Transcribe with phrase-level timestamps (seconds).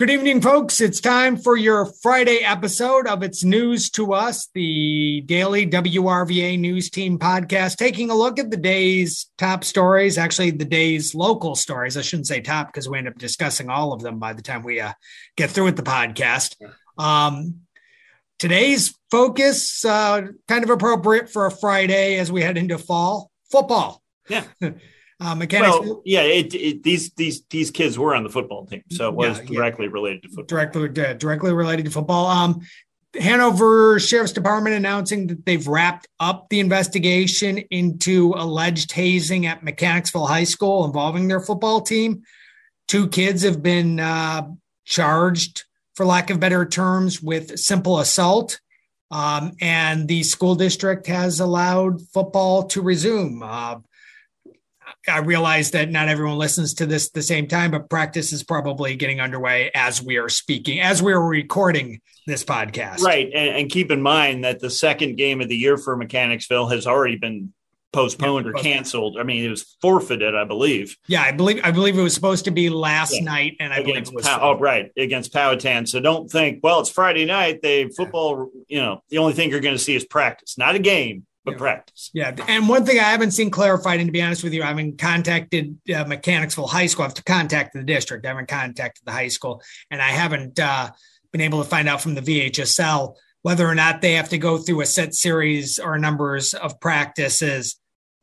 [0.00, 0.80] Good evening, folks.
[0.80, 6.88] It's time for your Friday episode of It's News to Us, the daily WRVA News
[6.88, 11.98] Team podcast, taking a look at the day's top stories, actually, the day's local stories.
[11.98, 14.62] I shouldn't say top because we end up discussing all of them by the time
[14.62, 14.94] we uh,
[15.36, 16.56] get through with the podcast.
[16.96, 17.56] Um,
[18.38, 24.02] today's focus, uh, kind of appropriate for a Friday as we head into fall football.
[24.30, 24.44] Yeah.
[25.20, 25.76] Uh, mechanics.
[25.80, 29.14] Well, yeah, it, it, these these these kids were on the football team, so it
[29.14, 29.56] was Yeah, yeah.
[29.58, 30.44] directly related to football.
[30.46, 32.26] directly uh, directly related to football.
[32.26, 32.60] Um,
[33.20, 40.26] Hanover Sheriff's Department announcing that they've wrapped up the investigation into alleged hazing at Mechanicsville
[40.26, 42.22] High School involving their football team.
[42.88, 44.48] Two kids have been uh,
[44.84, 45.64] charged,
[45.96, 48.60] for lack of better terms, with simple assault.
[49.10, 53.42] Um, and the school district has allowed football to resume.
[53.42, 53.78] Uh,
[55.08, 58.42] I realize that not everyone listens to this at the same time, but practice is
[58.42, 63.00] probably getting underway as we are speaking, as we are recording this podcast.
[63.00, 66.68] Right, and, and keep in mind that the second game of the year for Mechanicsville
[66.68, 67.52] has already been
[67.92, 68.74] postponed Yeah, or postponed.
[68.74, 69.16] canceled.
[69.18, 72.44] I mean, it was forfeited, I believe, Yeah, I believe I believe it was supposed
[72.44, 73.24] to be last Yeah.
[73.24, 74.26] night, and I believe against it was.
[74.28, 75.86] Pow- oh, right against Powhatan.
[75.86, 77.62] So don't think, well, it's Friday night.
[77.62, 78.50] They football.
[78.68, 81.56] You know, the only thing you're going to see is practice, not a game, but
[81.56, 81.58] Yeah.
[81.58, 82.10] practice.
[82.14, 84.66] Yeah, and one thing I haven't seen clarified, and to be honest with you, I
[84.66, 87.02] haven't contacted uh, Mechanicsville High School.
[87.04, 88.24] I have to contact the district.
[88.24, 90.90] I haven't contacted the high school, and I haven't uh,
[91.32, 94.58] been able to find out from the VHSL whether or not they have to go
[94.58, 97.76] through a set series or numbers of practices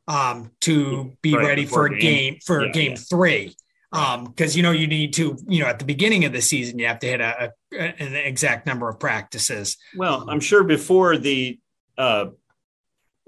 [0.08, 2.00] um, to be Right, ready for game.
[2.00, 2.98] game for Yeah, game yeah.
[2.98, 3.56] three.
[3.94, 6.78] Um, because you know you need to, you know, at the beginning of the season,
[6.78, 9.78] you have to hit a, a an exact number of practices.
[9.96, 11.58] Well, I'm sure before the
[11.98, 12.26] uh,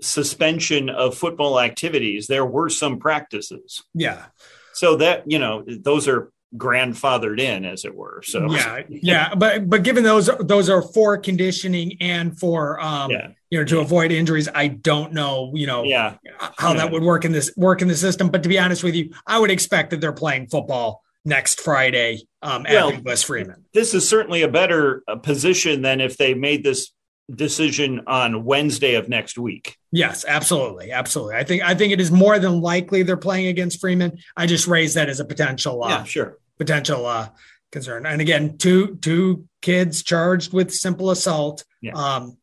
[0.01, 3.83] suspension of football activities, there were some practices.
[3.93, 4.25] Yeah,
[4.73, 8.21] So that you know, those are grandfathered in, as it were.
[8.25, 13.27] So yeah yeah but but given those those are for conditioning and for um yeah,
[13.51, 16.15] you know to avoid injuries i don't know you know yeah.
[16.57, 18.95] how that would work in this work in the system but to be honest with
[18.95, 23.65] you i would expect that they're playing football next friday um at Well, west freeman
[23.73, 26.91] This is certainly a better uh, position than if they made this
[27.35, 29.77] decision on Wednesday of next week.
[29.91, 31.35] yes absolutely absolutely.
[31.35, 34.17] I think i think it is more than likely they're playing against freeman.
[34.35, 36.37] I just raised that as a potential uh yeah, sure.
[36.57, 37.29] potential uh
[37.71, 38.05] concern.
[38.05, 41.63] And again two two kids charged with simple assault.
[41.81, 41.93] Yeah.
[41.93, 42.37] um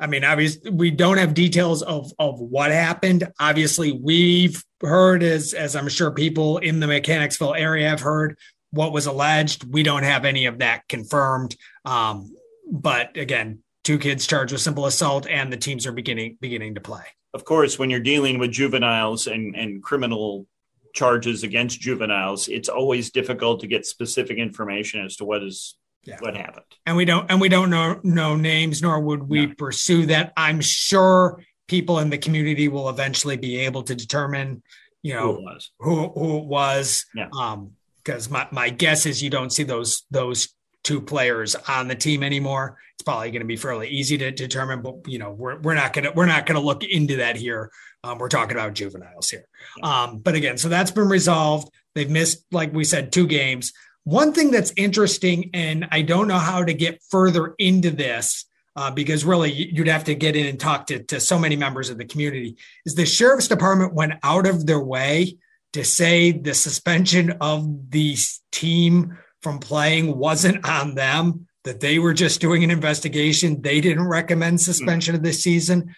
[0.00, 3.28] i mean obviously we don't have details of of what happened.
[3.38, 8.36] Obviously we've heard as as i'm sure people in the mechanicsville area have heard
[8.72, 9.64] what was alleged.
[9.70, 11.54] We don't have any of that confirmed.
[11.84, 12.34] Um
[12.70, 16.80] but again two kids charged with simple assault and the teams are beginning beginning to
[16.80, 17.04] play
[17.34, 20.46] Of course, when you're dealing with juveniles and, and criminal
[20.94, 26.18] charges against juveniles, it's always difficult to get specific information as to what is Yeah.
[26.20, 26.66] what happened.
[26.86, 29.54] and we don't and we don't know know names nor would we No.
[29.56, 34.62] pursue that i'm sure people in the community will eventually be able to determine
[35.02, 35.70] you Who know it was.
[35.84, 37.28] who who it was Yeah.
[37.44, 37.60] um
[38.04, 40.40] because my, my guess is you don't see those those
[40.84, 42.78] two players on the team anymore.
[42.94, 45.92] It's probably going to be fairly easy to determine but you know we're, we're not
[45.92, 47.70] going to we're not going to look into that here.
[48.04, 49.44] Um, we're talking about juveniles here.
[49.82, 51.68] Um, but again so that's been resolved.
[51.94, 53.72] They've missed like we said two games.
[54.04, 58.90] One thing that's interesting and i don't know how to get further into this uh,
[58.90, 61.90] because really you- you'd have to get in and talk to, to so many members
[61.90, 65.36] of the community is the sheriff's department went out of their way
[65.72, 68.16] to say the suspension of the
[68.50, 73.60] team from playing wasn't on them, that they were just doing an investigation.
[73.60, 75.94] They didn't recommend suspension of this season.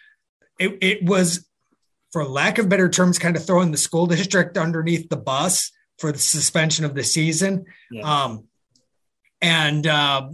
[0.59, 1.47] It, it was,
[2.13, 6.11] for lack of better terms, kind of throwing the school district underneath the bus for
[6.13, 7.67] the suspension of the season.
[7.91, 8.25] Yeah.
[8.25, 8.45] Um,
[9.41, 10.31] and, uh,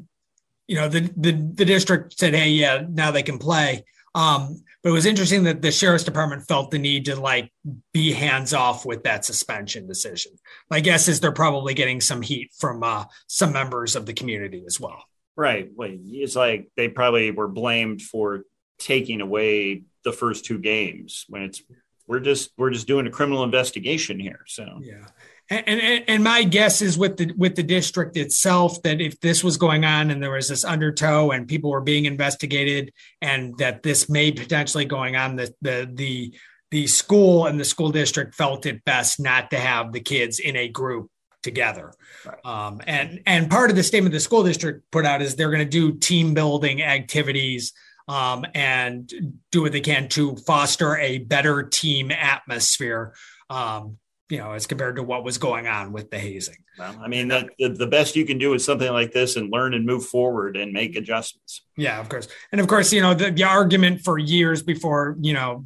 [0.67, 3.85] you know, the, the, the district said, hey, yeah, now they can play.
[4.15, 7.53] Um, but it was interesting that the sheriff's department felt the need to like
[7.93, 10.32] be hands off with that suspension decision.
[10.71, 14.65] My guess is they're probably getting some heat from uh, some members of the community
[14.67, 15.05] as well.
[15.37, 15.71] Right.
[15.75, 18.44] Well, it's like they probably were blamed for
[18.79, 21.62] taking away the first two games when it's
[22.06, 24.41] we're just we're just doing a criminal investigation here.
[24.47, 25.06] So Yeah.
[25.50, 29.43] And, and, and my guess is with the with the district itself that if this
[29.43, 33.82] was going on and there was this undertow and people were being investigated and that
[33.82, 36.35] this may potentially going on the the the
[36.70, 40.55] the school and the school district felt it best not to have the kids in
[40.55, 41.11] a group
[41.43, 41.93] together.
[42.25, 42.38] Right.
[42.44, 45.64] Um, and and part of the statement the school district put out is they're going
[45.64, 47.73] to do team building activities
[48.06, 49.12] um, and
[49.50, 53.14] do what they can to foster a better team atmosphere
[53.49, 53.99] um,
[54.31, 56.56] you know, as compared to what was going on with the hazing.
[56.79, 59.75] Well, I mean, the, the best you can do is something like this and learn
[59.75, 61.62] and move forward and make adjustments.
[61.77, 62.29] Yeah, of course.
[62.53, 65.65] And of course, you know, the, the argument for years before, you know,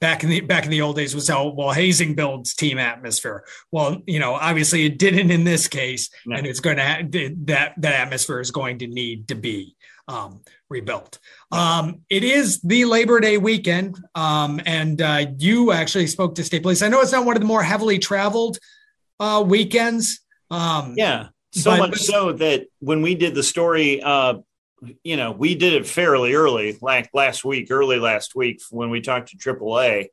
[0.00, 3.44] back in the back in the old days was how well hazing builds team atmosphere.
[3.72, 6.36] Well, you know, obviously it didn't in this case, no.
[6.36, 9.76] and it's going to ha- that that atmosphere is going to need to be
[10.08, 11.18] um, rebuilt.
[11.50, 16.62] Um, it is the Labor Day weekend, um, and uh, you actually spoke to state
[16.62, 16.82] police.
[16.82, 18.58] I know it's not one of the more heavily traveled
[19.20, 20.20] uh, weekends.
[20.50, 24.34] Um, yeah, so but, much so that when we did the story, uh,
[25.02, 29.00] you know, we did it fairly early, like last week, early last week, when we
[29.00, 30.06] talked to AAA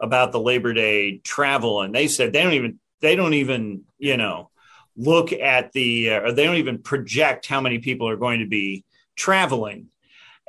[0.00, 4.16] about the Labor Day travel, and they said they don't even they don't even you
[4.16, 4.50] know
[4.96, 8.46] look at the uh, or they don't even project how many people are going to
[8.46, 8.84] be
[9.16, 9.88] traveling.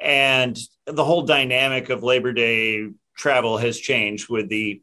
[0.02, 4.82] And the whole dynamic of Labor Day travel has changed with the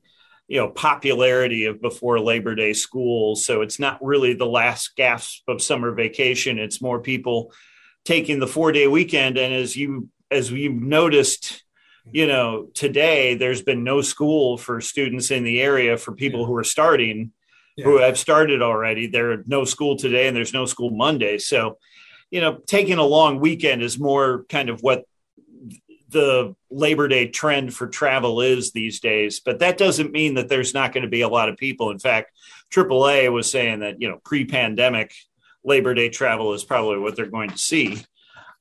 [0.48, 5.42] you know popularity of before labor day schools so it's not really the last gasp
[5.48, 7.52] of summer vacation it's more people
[8.04, 11.62] taking the four day weekend and as you as we've noticed
[12.10, 16.46] you know today there's been no school for students in the area for people yeah.
[16.46, 17.32] who are starting
[17.76, 17.84] yeah.
[17.84, 21.78] who have started already there are no school today and there's no school monday so
[22.32, 25.04] you know, taking a long weekend is more kind of what
[26.08, 29.40] the Labor Day trend for travel is these days.
[29.40, 31.90] But that doesn't mean that there's not going to be a lot of people.
[31.90, 32.32] In fact,
[32.70, 35.14] AAA was saying that, you know, pre pandemic
[35.62, 38.02] Labor Day travel is probably what they're going to see.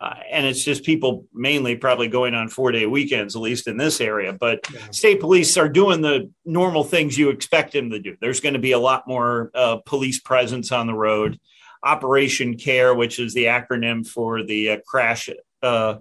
[0.01, 3.77] Uh, and it's just people mainly probably going on four day weekends, at least in
[3.77, 4.33] this area.
[4.33, 4.81] But yeah.
[4.91, 8.17] state police are doing the normal things you expect them to do.
[8.19, 11.39] There's going to be a lot more uh, police presence on the road.
[11.83, 15.29] Operation CARE, which is the acronym for the uh, crash
[15.61, 15.95] uh,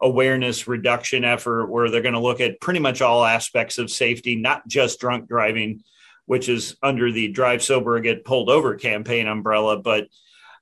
[0.00, 4.36] awareness reduction effort, where they're going to look at pretty much all aspects of safety,
[4.36, 5.82] not just drunk driving,
[6.26, 10.08] which is under the Drive Sober Get Pulled Over campaign umbrella, but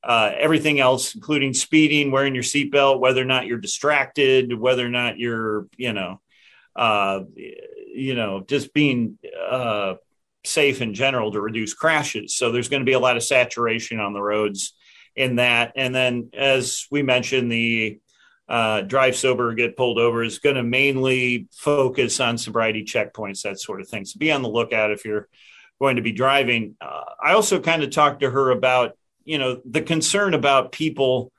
[0.03, 4.91] uh, everything else, including speeding, wearing your seatbelt, whether or not you're distracted, whether or
[4.91, 6.20] not you're, you know,
[6.77, 9.19] uh, you know, just being
[9.49, 9.94] uh,
[10.44, 12.37] safe in general to reduce crashes.
[12.37, 14.75] So there's going to be a lot of saturation on the roads
[15.17, 15.73] in that.
[15.76, 17.99] And then, as we mentioned, the
[18.49, 23.58] uh, drive sober get pulled over is going to mainly focus on sobriety checkpoints, that
[23.58, 24.05] sort of thing.
[24.05, 25.29] So be on the lookout if you're
[25.81, 26.76] going to be driving.
[26.81, 31.32] Uh, I also kind of talked to her about, you know, the concern about people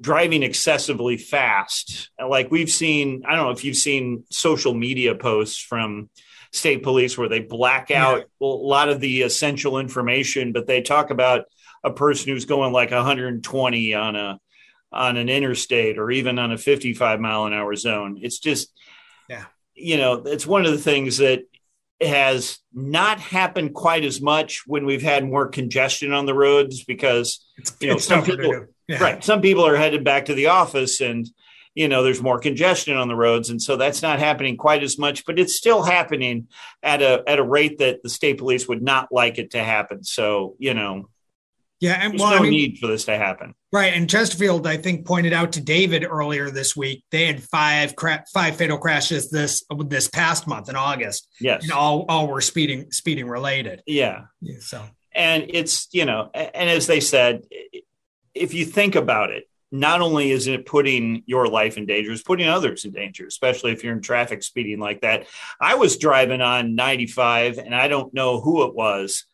[0.00, 2.10] driving excessively fast.
[2.18, 6.08] Like we've seen, I don't know if you've seen social media posts from
[6.52, 8.24] state police where they black out yeah.
[8.40, 11.44] a lot of the essential information, but they talk about
[11.84, 14.40] a person who's going like 120 on a
[14.92, 18.18] on an interstate or even on a 55 mile an hour zone.
[18.22, 18.72] It's just,
[19.28, 19.44] yeah,
[19.74, 21.44] you know, it's one of the things that
[22.00, 27.44] has not happened quite as much when we've had more congestion on the roads because
[27.58, 29.02] it's, you know some people yeah.
[29.02, 31.28] right some people are headed back to the office and
[31.74, 34.98] you know there's more congestion on the roads and so that's not happening quite as
[34.98, 36.48] much but it's still happening
[36.82, 40.02] at a at a rate that the state police would not like it to happen.
[40.04, 41.08] So you know
[41.80, 43.54] yeah and there's well, no I mean, need for this to happen.
[43.72, 47.94] Right and chesterfield i think pointed out to david earlier this week they had five
[47.94, 51.28] cra- five fatal crashes this this past month in august.
[51.40, 51.62] Yes.
[51.62, 53.82] And all all were speeding speeding related.
[53.86, 54.82] Yeah, yeah so.
[55.12, 57.42] And it's you know and as they said
[58.34, 62.22] if you think about it not only is it putting your life in danger, it's
[62.22, 65.26] putting others in danger, especially if you're in traffic speeding like that.
[65.60, 69.26] I was driving on 95 and I don't know who it was,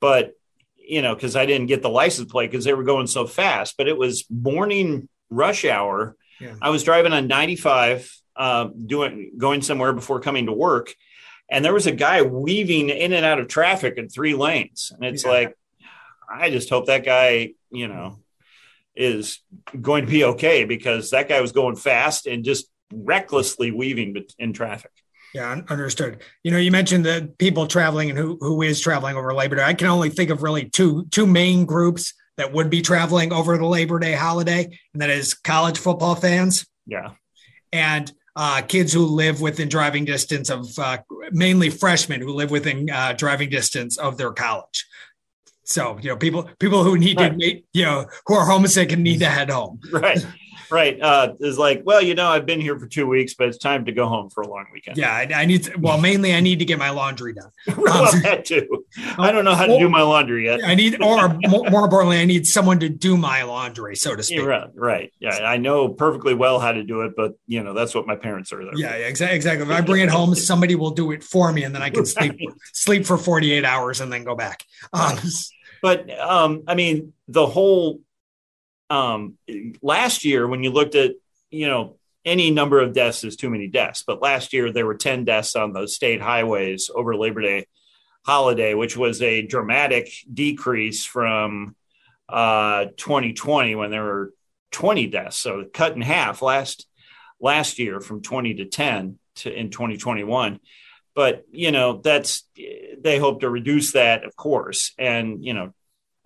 [0.00, 0.32] but
[0.76, 3.74] you know, because I didn't get the license plate because they were going so fast,
[3.76, 6.16] but it was morning rush hour.
[6.40, 6.54] Yeah.
[6.62, 10.94] I was driving on 95, uh, doing going somewhere before coming to work,
[11.50, 15.04] and there was a guy weaving in and out of traffic in three lanes, and
[15.04, 15.30] it's yeah.
[15.30, 15.58] like,
[16.30, 18.18] I just hope that guy, you know,
[18.96, 19.40] is
[19.80, 24.52] going to be okay because that guy was going fast and just recklessly weaving in
[24.52, 24.90] traffic.
[25.34, 26.22] Yeah, understood.
[26.42, 29.64] You know, you mentioned the people traveling and who who is traveling over Labor Day.
[29.64, 33.58] I can only think of really two two main groups that would be traveling over
[33.58, 36.66] the Labor Day holiday, and that is college football fans.
[36.86, 37.10] Yeah.
[37.72, 40.98] And uh, kids who live within driving distance of uh,
[41.32, 44.86] mainly freshmen who live within uh, driving distance of their college.
[45.66, 47.38] So you know, people people who need right.
[47.38, 49.80] to you know who are homesick and need to head home.
[49.92, 50.24] Right
[50.70, 51.00] right.
[51.00, 53.84] Uh, is like, well, you know, I've been here for two weeks, but it's time
[53.86, 54.96] to go home for a long weekend.
[54.96, 55.64] Yeah, I, I need.
[55.64, 57.50] To, well, mainly I need to get my laundry done.
[57.76, 58.84] well, um, that too.
[59.18, 60.60] I don't know how to do my laundry yet.
[60.64, 64.22] I need, or more, more, importantly, I need someone to do my laundry, so to
[64.22, 64.38] speak.
[64.38, 65.12] Yeah, right, right.
[65.20, 68.16] Yeah, I know perfectly well how to do it, but you know, that's what my
[68.16, 68.76] parents are there.
[68.76, 69.36] Yeah, yeah exactly.
[69.36, 69.66] Exactly.
[69.66, 72.06] If I bring it home, somebody will do it for me, and then I can
[72.06, 72.38] sleep
[72.72, 74.64] sleep for forty eight hours and then go back.
[74.92, 75.18] Um,
[75.82, 78.00] but um, I mean, the whole
[78.90, 79.38] um,
[79.82, 81.12] last year when you looked at
[81.50, 84.96] you know any number of deaths is too many deaths but last year there were
[84.96, 87.66] 10 deaths on those state highways over labor day
[88.24, 91.74] holiday which was a dramatic decrease from
[92.28, 94.32] uh, 2020 when there were
[94.72, 95.36] 20 deaths.
[95.36, 96.86] So cut in half last
[97.40, 100.60] last year from 20 to 10 to in 2021
[101.16, 102.44] but you know that's
[103.02, 105.72] they hope to reduce that of course and you know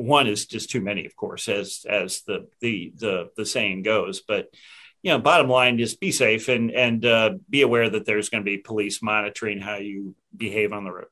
[0.01, 4.23] one is just too many, of course, as as the the the the saying goes.
[4.27, 4.49] But
[5.03, 8.43] you know, bottom line is be safe and and uh, be aware that there's going
[8.43, 11.07] to be police monitoring how you behave on the road.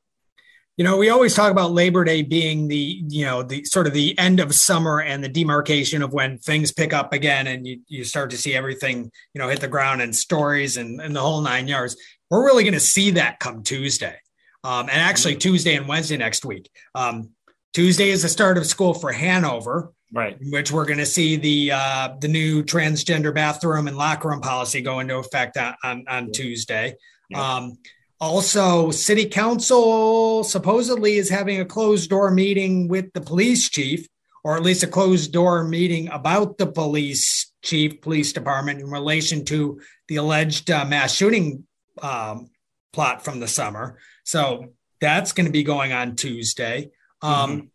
[0.79, 3.91] You know, we always talk about Labor Day being the you know the sort of
[3.91, 7.81] the end of summer and the demarcation of when things pick up again and you
[7.89, 11.19] you start to see everything you know hit the ground and stories and, and the
[11.19, 11.97] whole nine yards.
[12.29, 14.15] We're really going to see that come Tuesday.
[14.63, 15.49] Um, and actually mm-hmm.
[15.49, 16.69] Tuesday and Wednesday next week.
[16.95, 17.31] Um,
[17.73, 20.37] Tuesday is the start of school for Hanover, right?
[20.49, 24.79] Which we're going to see the uh, the new transgender bathroom and locker room policy
[24.79, 26.31] go into effect on on, on.
[26.31, 26.95] Tuesday.
[27.29, 27.55] Yeah.
[27.55, 27.77] Um,
[28.21, 34.07] also, City Council supposedly is having a closed door meeting with the police chief,
[34.43, 39.45] or at least a closed door meeting about the police chief, police department in relation
[39.45, 41.65] to the alleged uh, mass shooting
[42.01, 42.49] um,
[42.91, 43.97] plot from the summer.
[44.25, 46.91] So that's going to be going on Tuesday.
[47.21, 47.65] Um, mm-hmm.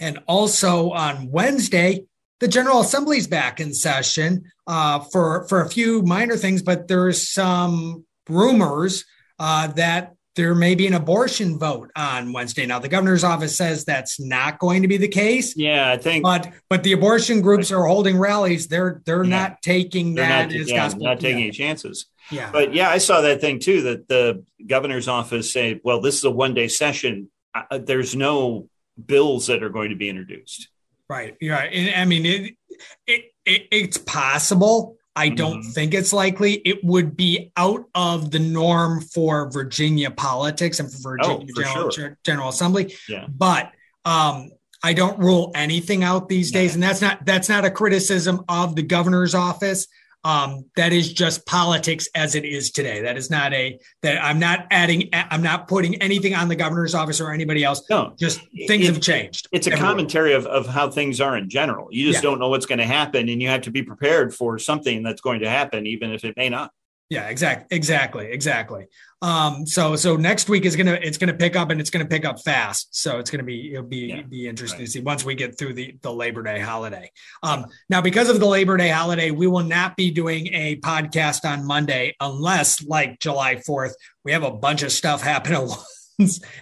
[0.00, 2.04] And also on Wednesday,
[2.40, 7.30] the General Assembly's back in session uh, for for a few minor things, but there's
[7.30, 9.04] some rumors
[9.42, 12.64] uh, that there may be an abortion vote on Wednesday.
[12.64, 15.56] Now, the governor's office says that's not going to be the case.
[15.56, 16.22] Yeah, I think.
[16.22, 18.68] But but the abortion groups are holding rallies.
[18.68, 19.30] They're they're yeah.
[19.30, 21.02] not taking they're that not, as yeah, gospel.
[21.02, 21.44] Not taking yeah.
[21.46, 22.06] any chances.
[22.30, 22.50] Yeah.
[22.52, 23.82] But yeah, I saw that thing too.
[23.82, 27.28] That the governor's office say, well, this is a one day session.
[27.52, 28.68] Uh, there's no
[29.04, 30.68] bills that are going to be introduced.
[31.10, 31.36] Right.
[31.40, 31.58] Yeah.
[31.58, 32.54] And I mean, it,
[33.06, 34.96] it, it it's possible.
[35.14, 35.70] I don't mm-hmm.
[35.70, 36.54] think it's likely.
[36.54, 41.54] It would be out of the norm for Virginia politics and for oh, Virginia oh,
[41.54, 42.18] for General, sure.
[42.24, 42.94] General, Assembly.
[43.08, 43.26] Yeah.
[43.28, 43.72] But
[44.04, 44.50] um,
[44.82, 48.74] I don't rule anything out these days, and that's not that's not a criticism of
[48.74, 49.86] the governor's office.
[50.24, 53.02] Um, that is just politics as it is today.
[53.02, 55.08] That is not a that I'm not adding.
[55.12, 57.82] I'm not putting anything on the governor's office or anybody else.
[57.90, 59.48] No, just things it, have changed.
[59.52, 59.90] It's a everywhere.
[59.90, 61.88] commentary of, of how things are in general.
[61.90, 62.30] You just yeah.
[62.30, 65.20] don't know what's going to happen, and you have to be prepared for something that's
[65.20, 66.70] going to happen, even if it may not.
[67.12, 68.86] Yeah, exactly, exactly, exactly.
[69.20, 72.24] Um, so so next week is gonna it's gonna pick up and it's gonna pick
[72.24, 72.96] up fast.
[72.96, 74.86] So it's gonna be it'll be yeah, be interesting right.
[74.86, 77.10] to see once we get through the the Labor Day holiday.
[77.42, 81.44] Um, now because of the Labor Day holiday, we will not be doing a podcast
[81.44, 85.68] on Monday unless like July Fourth we have a bunch of stuff happen at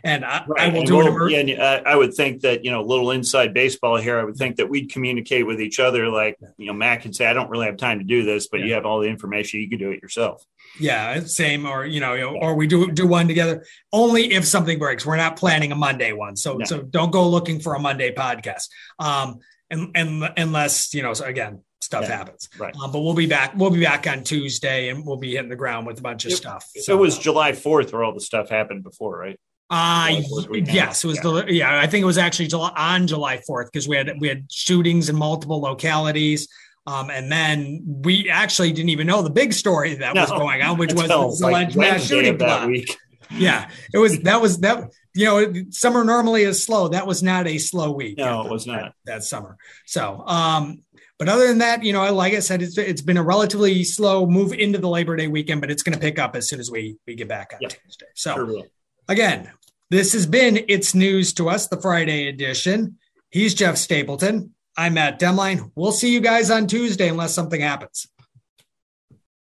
[0.04, 0.60] and I, right.
[0.60, 1.32] I will and do we'll, it.
[1.32, 4.18] Yeah, and I would think that you know, a little inside baseball here.
[4.18, 6.08] I would think that we'd communicate with each other.
[6.08, 8.60] Like you know, Matt can say, "I don't really have time to do this," but
[8.60, 8.66] yeah.
[8.66, 9.60] you have all the information.
[9.60, 10.44] You can do it yourself.
[10.78, 11.66] Yeah, same.
[11.66, 13.64] Or you know, or we do do one together.
[13.92, 15.04] Only if something breaks.
[15.04, 16.64] We're not planning a Monday one, so no.
[16.64, 18.68] so don't go looking for a Monday podcast.
[18.98, 19.40] Um,
[19.70, 22.48] and, and unless you know, so again, stuff yeah, happens.
[22.58, 22.74] Right.
[22.76, 23.54] Um, but we'll be back.
[23.56, 26.32] We'll be back on Tuesday, and we'll be hitting the ground with a bunch of
[26.32, 26.68] it, stuff.
[26.76, 29.38] So it was July Fourth where all the stuff happened before, right?
[29.70, 30.20] Uh
[30.52, 31.22] yes, it was yeah.
[31.22, 31.80] the yeah.
[31.80, 35.08] I think it was actually July, on July fourth because we had we had shootings
[35.08, 36.48] in multiple localities.
[36.86, 40.62] Um, and then we actually didn't even know the big story that no, was going
[40.62, 42.96] on, which was the alleged like mass shooting that week.
[43.32, 46.88] Yeah, it was that was that you know summer normally is slow.
[46.88, 48.18] That was not a slow week.
[48.18, 49.56] No, it was not that, that summer.
[49.86, 50.82] So, um,
[51.16, 54.26] but other than that, you know, like I said, it's, it's been a relatively slow
[54.26, 56.72] move into the Labor Day weekend, but it's going to pick up as soon as
[56.72, 57.70] we we get back on yep.
[57.70, 58.06] Tuesday.
[58.16, 58.64] So, sure
[59.10, 59.50] again,
[59.90, 62.96] this has been It's News to Us, the Friday edition.
[63.30, 64.54] He's Jeff Stapleton.
[64.76, 65.72] I'm Matt Demlein.
[65.74, 68.06] We'll see you guys on Tuesday unless something happens.